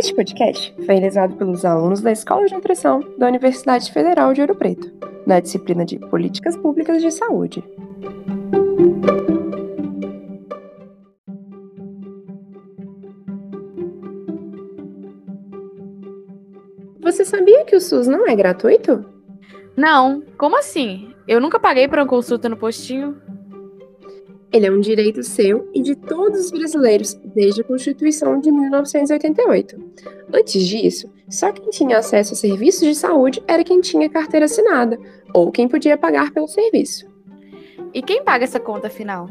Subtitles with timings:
[0.00, 4.54] Este podcast foi realizado pelos alunos da Escola de Nutrição da Universidade Federal de Ouro
[4.54, 4.90] Preto,
[5.26, 7.62] na disciplina de Políticas Públicas de Saúde.
[17.02, 19.04] Você sabia que o SUS não é gratuito?
[19.76, 21.14] Não, como assim?
[21.28, 23.20] Eu nunca paguei por uma consulta no postinho.
[24.52, 29.76] Ele é um direito seu e de todos os brasileiros desde a Constituição de 1988.
[30.32, 34.98] Antes disso, só quem tinha acesso a serviços de saúde era quem tinha carteira assinada
[35.32, 37.06] ou quem podia pagar pelo serviço.
[37.94, 39.28] E quem paga essa conta final?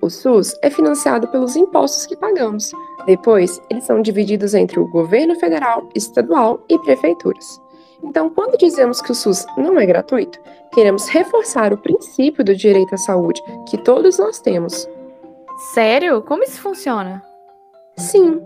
[0.00, 2.72] O SUS é financiado pelos impostos que pagamos.
[3.06, 7.60] Depois, eles são divididos entre o governo federal, estadual e prefeituras.
[8.02, 10.38] Então, quando dizemos que o SUS não é gratuito,
[10.72, 14.88] queremos reforçar o princípio do direito à saúde que todos nós temos.
[15.72, 16.22] Sério?
[16.22, 17.22] Como isso funciona?
[17.96, 18.40] Sim,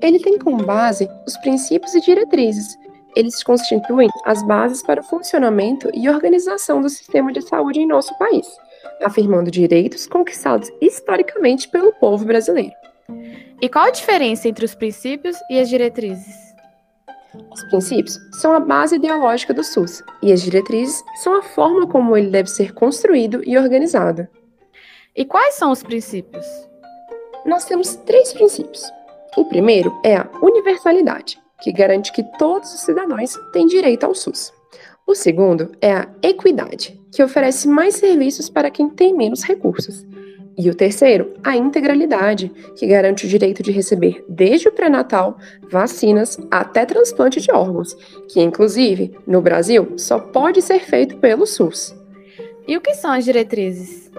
[0.00, 2.76] ele tem como base os princípios e diretrizes.
[3.14, 8.16] Eles constituem as bases para o funcionamento e organização do sistema de saúde em nosso
[8.18, 8.46] país,
[9.02, 12.74] afirmando direitos conquistados historicamente pelo povo brasileiro.
[13.62, 16.45] E qual a diferença entre os princípios e as diretrizes?
[17.52, 22.16] Os princípios são a base ideológica do SUS e as diretrizes são a forma como
[22.16, 24.28] ele deve ser construído e organizado.
[25.14, 26.44] E quais são os princípios?
[27.46, 28.82] Nós temos três princípios.
[29.36, 34.52] O primeiro é a universalidade, que garante que todos os cidadãos têm direito ao SUS.
[35.06, 40.04] O segundo é a equidade, que oferece mais serviços para quem tem menos recursos.
[40.58, 45.36] E o terceiro, a integralidade, que garante o direito de receber, desde o pré-natal,
[45.70, 47.94] vacinas até transplante de órgãos,
[48.28, 51.94] que, inclusive, no Brasil, só pode ser feito pelo SUS.
[52.66, 54.10] E o que são as diretrizes?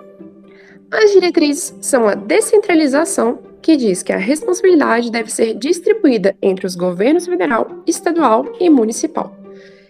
[0.91, 6.75] As diretrizes são a descentralização, que diz que a responsabilidade deve ser distribuída entre os
[6.75, 9.35] governos federal, estadual e municipal.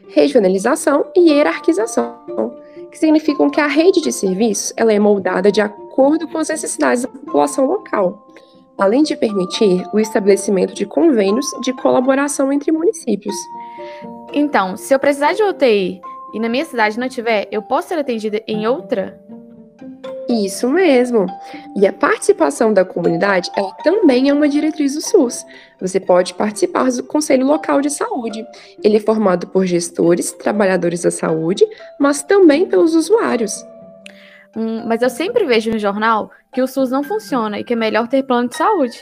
[0.08, 2.56] Regionalização e hierarquização,
[2.90, 5.62] que significam que a rede de serviços ela é moldada de
[5.98, 8.28] acordo com as necessidades da população local,
[8.78, 13.36] além de permitir o estabelecimento de convênios de colaboração entre municípios.
[14.32, 16.00] Então, se eu precisar de UTI
[16.36, 19.20] e na minha cidade não tiver, eu posso ser atendida em outra?
[20.30, 21.26] Isso mesmo.
[21.76, 25.44] E a participação da comunidade, ela também é uma diretriz do SUS.
[25.82, 28.46] Você pode participar do Conselho Local de Saúde.
[28.84, 31.66] Ele é formado por gestores, trabalhadores da saúde,
[31.98, 33.66] mas também pelos usuários.
[34.56, 37.76] Hum, mas eu sempre vejo no jornal que o SUS não funciona e que é
[37.76, 39.02] melhor ter plano de saúde.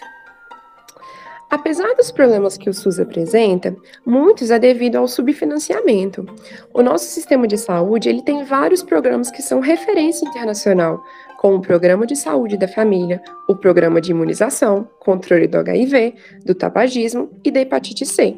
[1.50, 3.76] Apesar dos problemas que o SUS apresenta,
[4.06, 6.26] muitos é devido ao subfinanciamento.
[6.74, 11.02] O nosso sistema de saúde ele tem vários programas que são referência internacional,
[11.38, 16.56] como o Programa de Saúde da Família, o Programa de Imunização, controle do HIV, do
[16.56, 18.38] tabagismo e da hepatite C,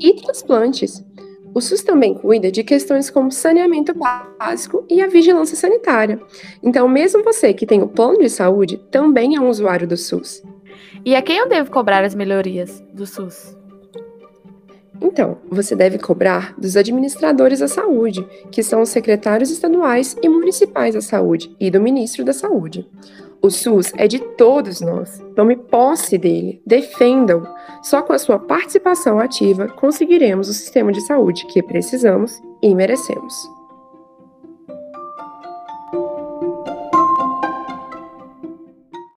[0.00, 1.04] e transplantes.
[1.54, 6.20] O SUS também cuida de questões como saneamento básico e a vigilância sanitária.
[6.62, 10.42] Então, mesmo você que tem o plano de saúde, também é um usuário do SUS.
[11.04, 13.56] E a quem eu devo cobrar as melhorias do SUS?
[15.00, 20.94] Então, você deve cobrar dos administradores da saúde, que são os secretários estaduais e municipais
[20.94, 22.88] da saúde, e do ministro da saúde.
[23.40, 25.22] O SUS é de todos nós.
[25.36, 27.46] Tome posse dele, defenda-o.
[27.82, 33.57] Só com a sua participação ativa conseguiremos o sistema de saúde que precisamos e merecemos.